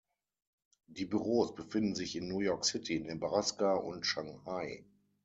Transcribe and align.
Die 0.87 1.05
Büros 1.05 1.53
befinden 1.53 1.93
sich 1.93 2.15
in 2.15 2.27
New 2.27 2.39
York 2.39 2.65
City, 2.65 2.99
Nebraska 3.01 3.75
und 3.75 4.03
Shanghai. 4.03 4.83